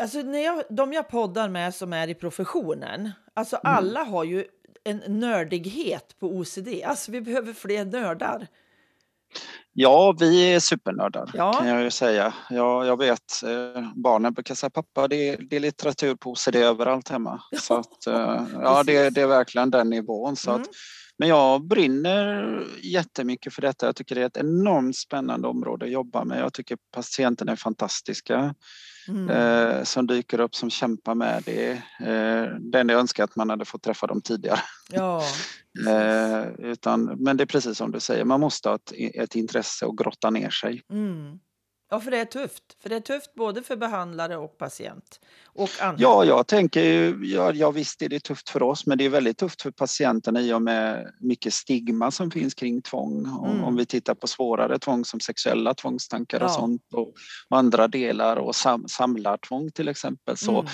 [0.00, 3.76] Alltså när jag, de jag poddar med som är i professionen, alltså mm.
[3.76, 4.44] alla har ju
[4.86, 6.68] en nördighet på OCD.
[6.84, 8.46] Alltså vi behöver fler nördar.
[9.72, 11.52] Ja, vi är supernördar ja.
[11.52, 12.34] kan jag ju säga.
[12.50, 16.56] Ja, jag vet, eh, barnen brukar säga pappa det är, det är litteratur på OCD
[16.56, 17.42] överallt hemma.
[17.50, 17.58] Ja.
[17.58, 20.36] Så att, eh, ja, det, det, är verkligen den nivån.
[20.36, 20.62] Så mm.
[20.62, 20.68] att,
[21.18, 23.86] men jag brinner jättemycket för detta.
[23.86, 26.40] Jag tycker det är ett enormt spännande område att jobba med.
[26.40, 28.54] Jag tycker patienterna är fantastiska
[29.08, 29.30] mm.
[29.30, 31.70] eh, som dyker upp som kämpar med det.
[32.00, 34.60] Eh, den jag önskar att man hade fått träffa dem tidigare.
[34.90, 35.22] Ja,
[35.88, 39.86] eh, utan, men det är precis som du säger, man måste ha ett, ett intresse
[39.86, 40.82] och grotta ner sig.
[40.90, 41.38] Mm.
[41.90, 42.62] Ja, för det är tufft.
[42.82, 45.20] För det är tufft både för behandlare och patient.
[45.46, 49.04] Och ja, jag tänker ju, ja, ja visst är det tufft för oss, men det
[49.04, 53.18] är väldigt tufft för patienterna i och med mycket stigma som finns kring tvång.
[53.18, 53.64] Mm.
[53.64, 56.44] Om vi tittar på svårare tvång som sexuella tvångstankar ja.
[56.44, 57.08] och sånt och,
[57.48, 60.66] och, andra delar och sam, samlartvång till exempel så, mm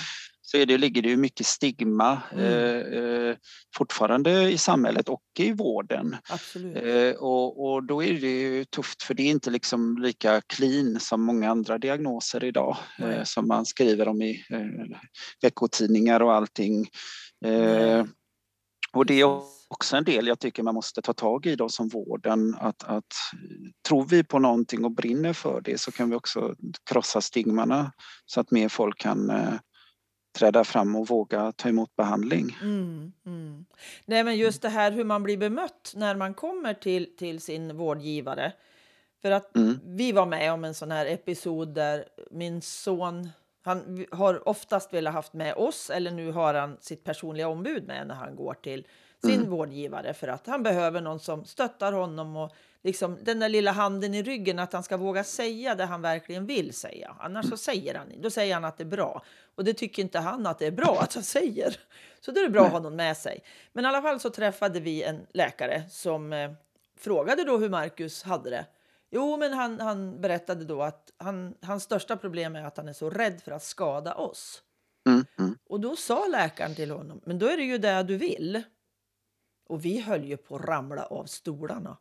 [0.53, 2.45] så är det, ligger det ju mycket stigma mm.
[2.45, 3.35] Eh, eh,
[3.77, 6.15] fortfarande i samhället och i vården.
[6.75, 10.99] Eh, och, och, då är det ju tufft för det är inte liksom lika clean
[10.99, 14.43] som många andra diagnoser idag eh, som man skriver om i
[15.41, 16.87] veckotidningar och allting.
[17.45, 18.05] Eh,
[18.93, 21.87] och det är också en del jag tycker man måste ta tag i då som
[21.87, 22.55] vården.
[22.59, 23.13] Att, att
[23.87, 26.55] tror vi på någonting och brinner för det så kan vi också
[26.89, 27.91] krossa stigmarna
[28.25, 29.31] så att mer folk kan
[30.33, 32.57] träda fram och våga ta emot behandling.
[32.61, 33.65] Mm, mm.
[34.05, 37.77] Nej, men just det här hur man blir bemött när man kommer till, till sin
[37.77, 38.53] vårdgivare.
[39.21, 39.79] För att mm.
[39.85, 43.29] vi var med om en sån här episod där min son
[43.65, 48.07] han har oftast velat haft med oss eller nu har han sitt personliga ombud med
[48.07, 48.87] när han går till
[49.23, 49.49] sin mm.
[49.49, 52.51] vårdgivare för att han behöver någon som stöttar honom och
[52.83, 56.45] liksom den där lilla handen i ryggen att han ska våga säga det han verkligen
[56.45, 57.15] vill säga.
[57.19, 59.23] Annars så säger han, då säger han att det är bra
[59.55, 61.79] och det tycker inte han att det är bra att han säger.
[62.19, 63.43] Så då är det bra att ha någon med sig.
[63.73, 66.51] Men i alla fall så träffade vi en läkare som eh,
[66.97, 68.65] frågade då hur Marcus hade det.
[69.09, 72.93] Jo, men han, han berättade då att han, hans största problem är att han är
[72.93, 74.63] så rädd för att skada oss.
[75.07, 75.57] Mm, mm.
[75.69, 78.63] Och då sa läkaren till honom, men då är det ju det du vill.
[79.67, 81.97] Och vi höll ju på att ramla av stolarna.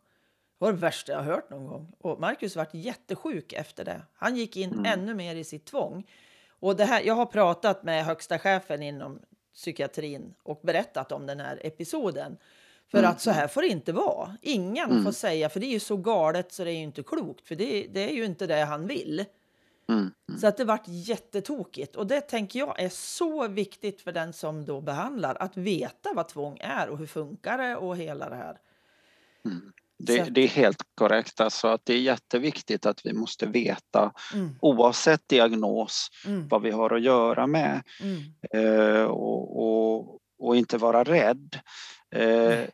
[0.63, 1.93] Var det värsta jag hört någon gång.
[1.99, 4.03] Och Marcus vart jättesjuk efter det.
[4.15, 4.85] Han gick in mm.
[4.85, 6.07] ännu mer i sitt tvång.
[6.49, 9.19] Och det här, jag har pratat med högsta chefen inom
[9.55, 12.37] psykiatrin och berättat om den här episoden.
[12.91, 13.11] För mm.
[13.11, 14.37] att så här får det inte vara.
[14.43, 15.05] Ingen mm.
[15.05, 17.49] får säga, för det är ju så galet så det är ju inte klokt.
[17.49, 19.25] För det, det är ju inte det han vill.
[19.89, 20.11] Mm.
[20.29, 20.41] mm.
[20.41, 21.97] Så att det vart jättetokigt.
[21.97, 25.37] Och det tänker jag är så viktigt för den som då behandlar.
[25.41, 28.59] Att veta vad tvång är och hur funkar det och hela det här.
[29.45, 29.73] Mm.
[30.07, 31.41] Det, det, är helt korrekt.
[31.41, 34.55] Alltså att det är jätteviktigt att vi måste veta mm.
[34.61, 36.49] oavsett diagnos mm.
[36.49, 38.23] vad vi har att göra med mm.
[38.55, 41.59] eh, och, och, och, inte vara rädd.
[42.15, 42.65] Eh,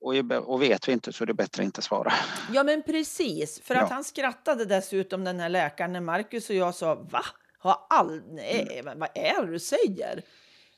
[0.00, 0.14] och,
[0.46, 2.12] och, vet vi inte så är det bättre att inte svara.
[2.52, 3.94] Ja men precis, för att ja.
[3.94, 7.22] han skrattade dessutom den här läkaren när Marcus och jag sa va?
[7.58, 8.22] Har all...
[8.26, 8.98] Nej, mm.
[8.98, 10.22] vad är det du säger?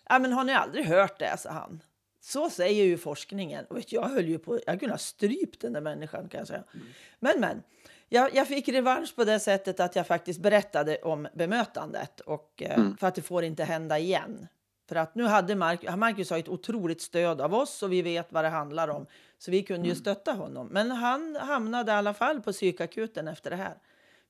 [0.08, 1.80] Ja, men har ni aldrig hört det, sa han.
[2.28, 3.64] Så säger ju forskningen.
[3.64, 6.64] Och jag höll ju på, jag kunde ha strypt den där människan kan jag säga.
[6.74, 6.86] Mm.
[7.18, 7.62] Men men,
[8.08, 12.20] jag, jag, fick revansch på det sättet att jag faktiskt berättade om bemötandet.
[12.20, 12.96] Och, eh, mm.
[12.96, 14.46] För att det får inte hända igen.
[14.88, 18.32] För att nu hade Marcus, Marcus har ett otroligt stöd av oss och vi vet
[18.32, 19.06] vad det handlar om.
[19.38, 20.00] Så vi kunde ju mm.
[20.00, 20.68] stötta honom.
[20.70, 23.74] Men han hamnade i alla fall på psykakuten efter det här.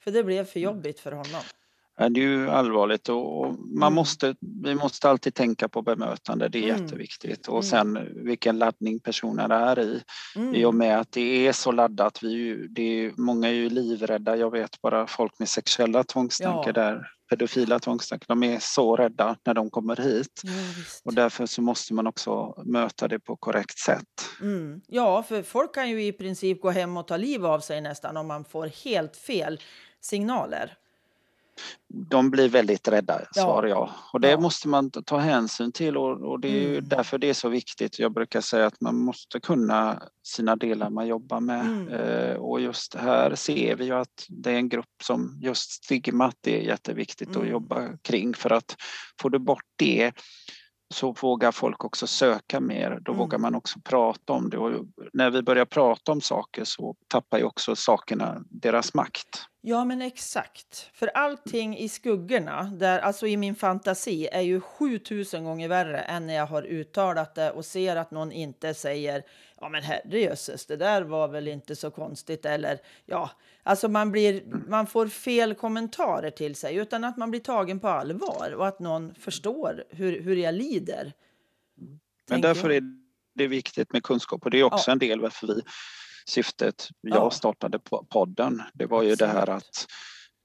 [0.00, 0.74] För det blev för mm.
[0.74, 1.42] jobbigt för honom.
[1.98, 3.94] Det är ju allvarligt och man mm.
[3.94, 4.34] måste,
[4.64, 6.82] vi måste alltid tänka på bemötande, det är mm.
[6.82, 7.48] jätteviktigt.
[7.48, 7.62] Och mm.
[7.62, 10.02] sen vilken laddning personen är i.
[10.36, 10.54] Mm.
[10.54, 14.36] I och med att det är så laddat, vi, det är, många är ju livrädda.
[14.36, 16.72] Jag vet bara folk med sexuella tvångstankar ja.
[16.72, 20.42] där, pedofila tvångstankar, de är så rädda när de kommer hit.
[20.44, 20.50] Ja,
[21.04, 24.04] och därför så måste man också möta det på korrekt sätt.
[24.40, 24.80] Mm.
[24.86, 28.16] Ja, för folk kan ju i princip gå hem och ta liv av sig nästan
[28.16, 29.60] om man får helt fel
[30.00, 30.78] signaler
[32.10, 33.42] de blir väldigt rädda, ja.
[33.42, 33.90] svarar jag.
[34.12, 34.40] Och det ja.
[34.40, 36.88] måste man ta hänsyn till och, och det är mm.
[36.88, 37.98] därför det är så viktigt.
[37.98, 41.60] Jag brukar säga att man måste kunna sina delar man jobbar med.
[41.60, 41.88] Mm.
[41.88, 46.46] Eh, och just här ser vi ju att det är en grupp som just stigmat
[46.46, 47.42] är jätteviktigt mm.
[47.42, 48.76] att jobba kring för att
[49.20, 50.12] får du bort det
[50.94, 52.98] så vågar folk också söka mer.
[53.00, 53.18] Då mm.
[53.18, 54.58] vågar man också prata om det.
[54.58, 59.48] Och när vi börjar prata om saker så tappar ju också sakerna deras makt.
[59.60, 60.90] Ja, men exakt.
[60.94, 66.26] För allting i skuggorna, där, alltså i min fantasi, är ju 7000 gånger värre än
[66.26, 69.22] när jag har uttalat det och ser att någon inte säger
[69.60, 73.30] ja men herrejösses, det där var väl inte så konstigt eller ja,
[73.62, 77.88] alltså man blir, man får fel kommentarer till sig utan att man blir tagen på
[77.88, 81.12] allvar och att någon förstår hur, hur jag lider.
[82.30, 82.76] Men därför jag.
[82.76, 82.82] är
[83.34, 84.92] det viktigt med kunskap och det är också ja.
[84.92, 85.62] en del varför vi
[86.28, 87.30] syftet jag ja.
[87.30, 88.62] startade podden.
[88.74, 89.86] Det var ju det här att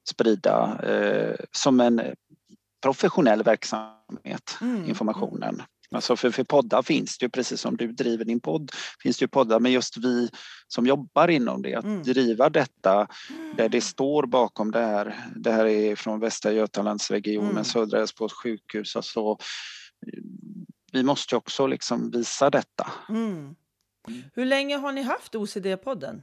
[0.09, 2.01] sprida eh, som en
[2.83, 4.85] professionell verksamhet, mm.
[4.85, 5.61] informationen.
[5.95, 8.71] Alltså för, för poddar finns det ju, precis som du driver din podd,
[9.03, 10.29] finns det ju poddar, men just vi
[10.67, 12.03] som jobbar inom det, att mm.
[12.03, 13.07] driva detta
[13.57, 15.15] där det står bakom det här.
[15.35, 17.63] Det här är från Västra Götalandsregionen, mm.
[17.63, 18.95] Södra Älvsborgs sjukhus.
[18.95, 19.37] Alltså,
[20.91, 22.91] vi måste också liksom visa detta.
[23.09, 23.55] Mm.
[24.33, 26.21] Hur länge har ni haft OCD-podden?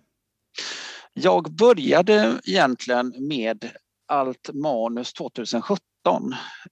[1.13, 3.71] Jag började egentligen med
[4.09, 5.90] allt manus 2017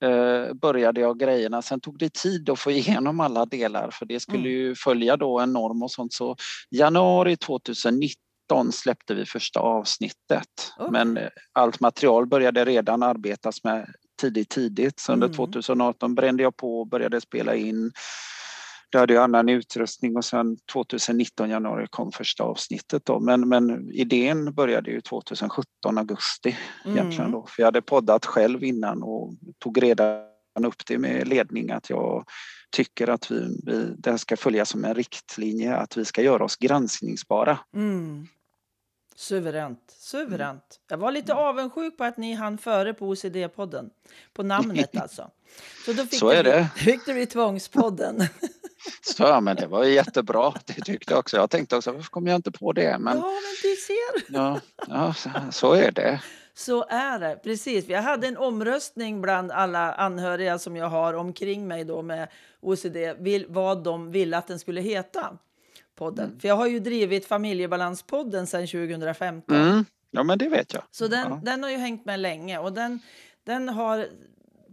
[0.00, 1.62] eh, började jag grejerna.
[1.62, 4.50] Sen tog det tid att få igenom alla delar för det skulle mm.
[4.50, 6.12] ju följa då en norm och sånt.
[6.12, 6.36] Så
[6.70, 8.18] januari 2019
[8.72, 10.72] släppte vi första avsnittet.
[10.78, 10.90] Okay.
[10.90, 15.00] Men eh, allt material började redan arbetas med tidigt, tidigt.
[15.00, 15.36] Så under mm.
[15.36, 17.92] 2018 brände jag på och började spela in
[18.90, 23.20] då hade jag annan utrustning och sen 2019 januari kom första avsnittet då.
[23.20, 26.96] Men, men idén började ju 2017 augusti mm.
[26.96, 27.46] egentligen då.
[27.48, 30.24] För jag hade poddat själv innan och tog redan
[30.64, 32.24] upp det med ledning att jag
[32.70, 36.44] tycker att vi, vi, det här ska följas som en riktlinje att vi ska göra
[36.44, 37.59] oss granskningsbara.
[37.74, 38.27] Mm.
[39.18, 40.81] Suveränt, suveränt.
[40.88, 43.90] Jag var lite avundsjuk på att ni hann före på OCD-podden.
[44.33, 45.31] På namnet alltså.
[45.85, 46.59] Så, då fick Så är det.
[46.59, 48.22] Då fick det bli Tvångspodden.
[49.02, 50.52] Så, ja, men det var jättebra.
[50.64, 51.37] Det tyckte jag också.
[51.37, 52.98] Jag tänkte också, varför kom jag inte på det?
[52.98, 54.35] Men, ja, men du ser.
[54.35, 56.22] Ja, ja så, så är det.
[56.54, 57.88] Så är det, precis.
[57.88, 62.28] Jag hade en omröstning bland alla anhöriga som jag har omkring mig då med
[62.61, 65.38] OCD, vill, vad de ville att den skulle heta.
[65.98, 66.24] Podden.
[66.24, 66.40] Mm.
[66.40, 69.56] För jag har ju drivit Familjebalanspodden sedan 2015.
[69.56, 69.84] Mm.
[70.11, 70.82] Ja, men det vet jag.
[70.90, 71.40] Så den, ja.
[71.44, 73.00] den har ju hängt med länge och den,
[73.44, 74.08] den har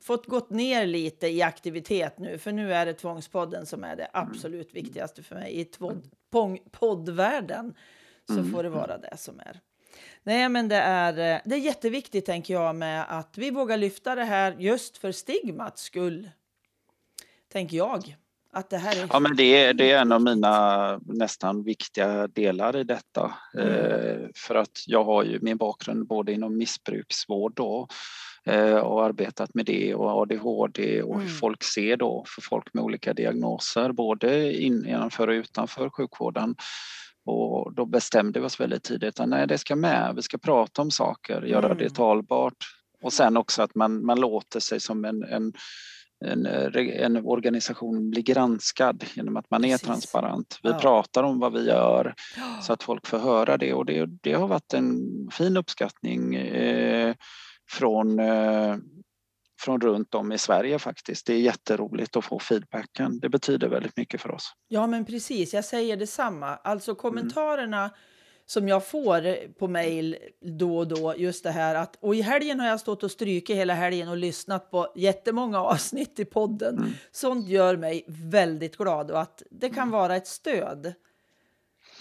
[0.02, 4.08] fått gått ner lite i aktivitet nu, för nu är det Tvångspodden som är det
[4.14, 5.60] absolut viktigaste för mig.
[5.60, 5.68] I
[6.72, 7.74] poddvärlden
[8.28, 8.52] så mm.
[8.52, 9.60] får det vara det som är.
[10.24, 14.16] Nej, men det är, eh, det är jätteviktigt, tänker jag, med att vi vågar lyfta
[14.16, 16.30] det här just för stigmats skull.
[17.52, 18.16] Tänker jag.
[18.56, 19.08] Att det här är...
[19.14, 23.34] Ja, men det, är, det är en av mina nästan viktiga delar i detta.
[23.54, 23.68] Mm.
[23.68, 27.92] Eh, för att jag har ju min bakgrund både inom missbruksvård och,
[28.46, 31.28] eh, och arbetat med det och ADHD och mm.
[31.28, 36.56] hur folk ser då för folk med olika diagnoser både innanför och utanför sjukvården.
[37.26, 40.14] Och då bestämde vi oss väldigt tidigt att nej, det ska med.
[40.16, 41.78] Vi ska prata om saker, göra mm.
[41.78, 42.66] det talbart
[43.02, 45.54] och sen också att man, man låter sig som en, en
[46.26, 49.82] en, en, organisation bli granskad genom att man Precis.
[49.84, 50.60] är transparent.
[50.64, 50.80] Vi ja.
[50.80, 52.16] pratar om vad vi gör
[52.62, 55.02] så att folk får höra det och det, det har varit en
[55.32, 57.16] fin uppskattning eh,
[57.72, 58.76] från, eh,
[59.62, 61.26] från runt om i Sverige faktiskt.
[61.26, 63.20] Det är jätteroligt att få feedbacken.
[63.20, 64.54] Det betyder väldigt mycket för oss.
[64.68, 66.56] Ja men precis, jag säger detsamma.
[66.56, 67.92] Alltså kommentarerna mm
[68.46, 71.16] som jag får på mejl då och då.
[71.18, 74.18] Just det här att, och i helgen har jag stått och strykit hela helgen och
[74.18, 76.78] lyssnat på jättemånga avsnitt i podden.
[76.78, 76.94] Mm.
[77.12, 79.92] Sånt gör mig väldigt glad och att det kan mm.
[79.92, 80.94] vara ett stöd.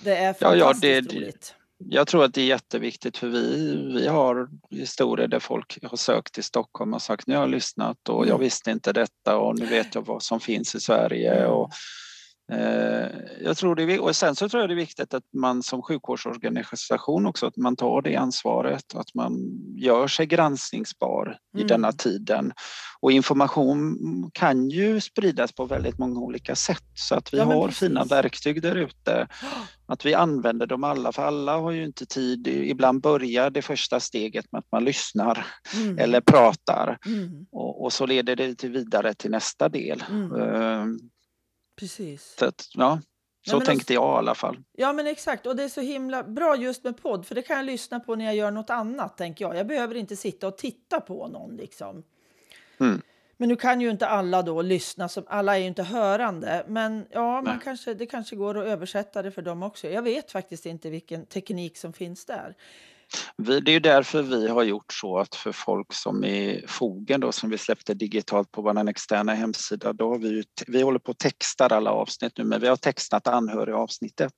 [0.02, 1.54] Det är fantastiskt ja, ja, det, roligt.
[1.78, 6.34] Jag tror att det är jätteviktigt för vi, vi har historier där folk har sökt
[6.34, 8.40] till Stockholm och sagt nu har jag lyssnat och jag mm.
[8.40, 11.34] visste inte detta och nu vet jag vad som finns i Sverige.
[11.34, 11.50] Mm.
[11.50, 12.03] Och, Eh,
[13.40, 17.26] jag tror det och sen så tror jag det är viktigt att man som sjukvårdsorganisation
[17.26, 19.32] också att man tar det ansvaret, att man
[19.76, 21.64] gör sig granskningsbar mm.
[21.64, 22.52] i denna tiden.
[23.00, 23.98] Och information
[24.34, 27.88] kan ju spridas på väldigt många olika sätt så att vi ja, har precis.
[27.88, 29.26] fina verktyg där ute.
[29.86, 32.46] Att vi använder dem alla, för alla har ju inte tid.
[32.48, 35.98] Ibland börjar det första steget med att man lyssnar mm.
[35.98, 37.46] eller pratar mm.
[37.52, 40.04] och, och, så leder det till vidare till nästa del.
[41.76, 42.36] Precis.
[42.38, 43.00] Så ja,
[43.46, 44.58] så ja, tänkte jag i alla fall.
[44.72, 45.46] Ja, men exakt.
[45.46, 48.14] Och det är så himla bra just med podd, för det kan jag lyssna på
[48.14, 49.56] när jag gör något annat, tänker jag.
[49.56, 52.02] Jag behöver inte sitta och titta på någon liksom.
[52.80, 53.02] Mm.
[53.36, 56.64] Men nu kan ju inte alla då lyssna, som, alla är ju inte hörande.
[56.68, 59.88] Men ja, man kanske, det kanske går att översätta det för dem också.
[59.88, 62.54] Jag vet faktiskt inte vilken teknik som finns där.
[63.36, 67.32] Vi, det är därför vi har gjort så att för folk som är fogen då
[67.32, 71.18] som vi släppte digitalt på vår externa hemsida, då har vi, vi håller på att
[71.18, 74.34] texta alla avsnitt nu, men vi har textat anhörigavsnittet.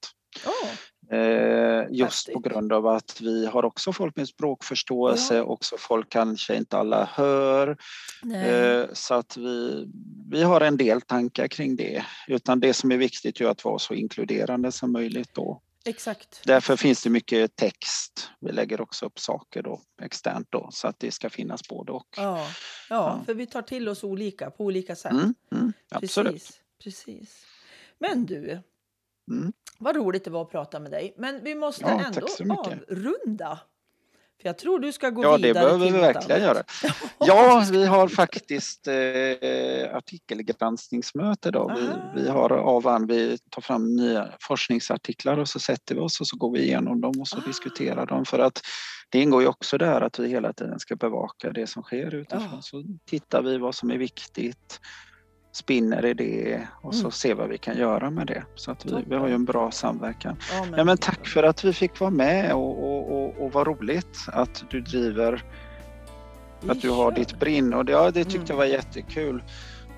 [0.46, 0.68] Oh.
[1.10, 5.42] Eh, just på grund av att vi har också folk med språkförståelse, ja.
[5.42, 7.76] också folk kanske inte alla hör.
[8.34, 9.86] Eh, så att vi,
[10.30, 12.04] vi har en del tankar kring det.
[12.28, 15.62] Utan det som är viktigt är att vara så inkluderande som möjligt då.
[15.86, 16.40] Exakt.
[16.44, 18.30] Därför finns det mycket text.
[18.40, 22.08] Vi lägger också upp saker då, externt då, så att det ska finnas både och.
[22.16, 22.46] Ja, ja,
[22.88, 23.22] ja.
[23.26, 25.12] för vi tar till oss olika på olika sätt.
[25.12, 26.32] Mm, mm, absolut.
[26.32, 27.46] Precis, precis.
[27.98, 28.62] Men du,
[29.30, 29.52] mm.
[29.78, 31.14] vad roligt det var att prata med dig.
[31.18, 33.60] Men vi måste ja, ändå avrunda.
[34.42, 35.48] För jag tror du ska gå ja, vidare.
[35.64, 36.62] Ja, det behöver vi verkligen göra.
[37.18, 41.72] Ja, vi har faktiskt eh, artikelgranskningsmöte då.
[41.76, 46.26] Vi, vi, har avan, vi tar fram nya forskningsartiklar och så sätter vi oss och
[46.26, 47.46] så går vi igenom dem och så Aha.
[47.46, 48.62] diskuterar dem för att
[49.10, 52.48] det ingår ju också där att vi hela tiden ska bevaka det som sker utifrån.
[52.52, 52.62] Ja.
[52.62, 54.80] Så tittar vi vad som är viktigt
[55.56, 57.10] spinner i det och så mm.
[57.10, 58.42] ser vad vi kan göra med det.
[58.54, 60.36] Så att vi, vi har ju en bra samverkan.
[60.52, 63.52] Ja, men, ja, men tack för att vi fick vara med och, och, och, och
[63.52, 65.42] vad roligt att du driver,
[66.68, 68.46] att du har ditt brinn och det, ja, det tyckte mm.
[68.48, 69.42] jag var jättekul.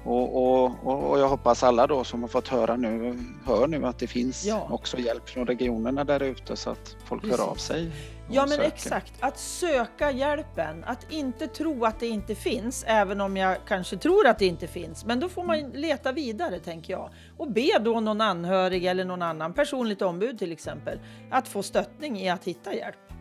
[0.09, 3.99] Och, och, och, jag hoppas alla då som har fått höra nu, hör nu att
[3.99, 4.69] det finns ja.
[4.71, 7.39] också hjälp från regionerna där ute så att folk Precis.
[7.39, 7.91] hör av sig.
[8.31, 8.69] Ja men söker.
[8.69, 13.97] exakt, att söka hjälpen, att inte tro att det inte finns, även om jag kanske
[13.97, 15.05] tror att det inte finns.
[15.05, 15.73] Men då får man mm.
[15.73, 17.11] leta vidare tänker jag.
[17.37, 20.99] Och be då någon anhörig eller någon annan, personligt ombud till exempel,
[21.31, 23.13] att få stöttning i att hitta hjälp.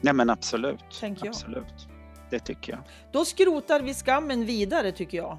[0.00, 1.30] Nej men absolut, tänker jag.
[1.30, 1.88] absolut.
[2.30, 2.80] Det tycker jag.
[3.12, 5.38] Då skrotar vi skammen vidare tycker jag.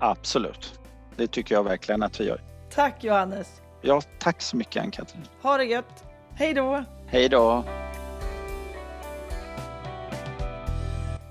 [0.00, 0.80] Absolut.
[1.16, 2.40] Det tycker jag verkligen att vi gör.
[2.70, 3.60] Tack Johannes.
[3.82, 5.22] Ja, tack så mycket Ann-Katrin.
[5.42, 6.04] Ha det gött.
[6.34, 6.84] Hej då.
[7.06, 7.64] Hej då.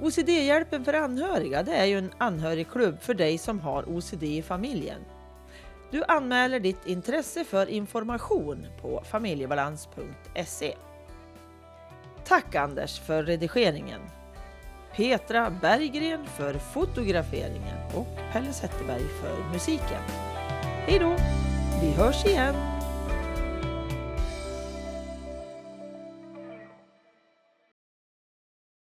[0.01, 5.01] OCD-hjälpen för anhöriga det är ju en anhörigklubb för dig som har OCD i familjen.
[5.91, 10.75] Du anmäler ditt intresse för information på familjebalans.se.
[12.25, 14.01] Tack Anders för redigeringen.
[14.99, 20.01] Petra Berggren för fotograferingen och Pelle Zetterberg för musiken.
[20.87, 21.15] Hej då!
[21.81, 22.78] Vi hörs igen!